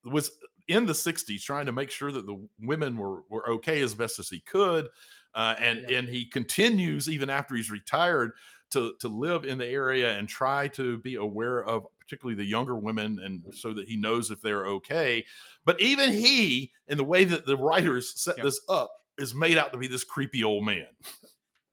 [0.06, 0.32] was
[0.68, 4.20] in the '60s trying to make sure that the women were were okay as best
[4.20, 4.88] as he could.
[5.34, 6.00] Uh, and Yeah.
[6.00, 8.32] and he continues even after he's retired
[8.72, 12.76] to to live in the area and try to be aware of particularly the younger
[12.76, 13.52] women and mm-hmm.
[13.52, 15.26] so that he knows if they're okay
[15.66, 18.44] but even he in the way that the writers set Yeah.
[18.44, 20.88] this up is made out to be this creepy old man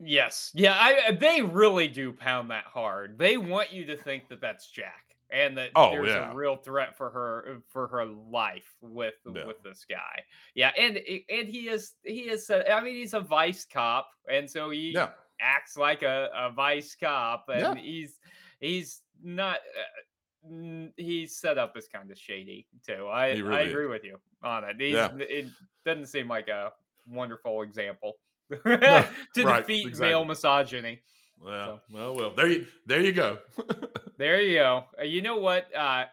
[0.05, 0.51] Yes.
[0.55, 3.18] Yeah, I uh, they really do pound that hard.
[3.18, 6.30] They want you to think that that's Jack and that Oh, there's yeah.
[6.30, 9.47] a real threat for her uh, for her life with Yeah.
[9.47, 10.22] with this guy.
[10.55, 14.09] Yeah, and eh, and he is he is a, I mean he's a vice cop
[14.28, 15.11] and so he yeah
[15.43, 17.74] acts like a, a vice cop and Yeah.
[17.82, 18.18] he's
[18.61, 23.09] he's not uh, he's set up as kind of shady too.
[23.09, 23.70] I He I really is.
[23.72, 24.76] agree with you on it.
[24.78, 25.11] He's, Yeah.
[25.18, 25.47] It
[25.84, 26.72] doesn't seem like a
[27.07, 28.14] wonderful example
[28.51, 30.09] to right, defeat exactly.
[30.09, 31.01] male misogyny.
[31.40, 33.38] well So- well well there you there you go
[34.18, 34.84] There you go.
[35.01, 35.74] Uh, you know what?
[35.74, 36.05] Uh,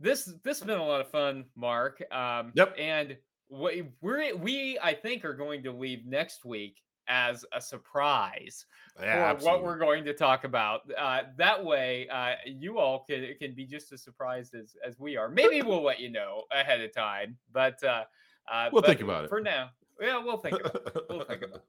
[0.00, 2.02] this this has been a lot of fun, Mark.
[2.10, 2.74] Um, Yep.
[2.76, 3.16] And
[3.48, 6.78] we we're we I think are going to leave next week
[7.08, 8.66] as a surprise
[9.00, 10.80] yeah, for what we're going to talk about.
[10.98, 15.16] Uh, that way, uh, you all can can be just as surprised as as we
[15.16, 15.28] are.
[15.28, 18.04] Maybe we'll let you know ahead of time, but uh,
[18.50, 19.28] uh, We'll but think about it.
[19.28, 19.70] for now.
[20.00, 21.04] Yeah, we'll think about it.
[21.10, 21.64] We'll think about it.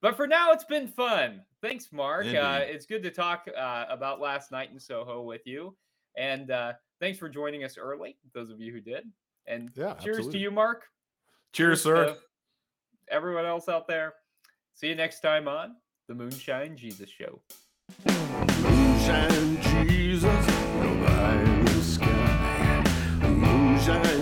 [0.00, 1.42] But for now, it's been fun.
[1.62, 2.26] Thanks, Mark.
[2.26, 5.76] Uh, it's good to talk uh, about last night in Soho with you.
[6.16, 9.04] And uh, thanks for joining us early, those of you who did.
[9.46, 10.32] And Yeah, cheers absolutely.
[10.32, 10.84] to you, Mark.
[11.52, 12.16] cheers sir
[13.08, 14.14] everyone else out there.
[14.74, 15.76] See you next time on
[16.08, 17.40] the Moonshine Jesus Show.
[18.06, 20.46] Moonshine Jesus,
[20.80, 22.82] no sky.
[23.28, 24.21] Moonshine.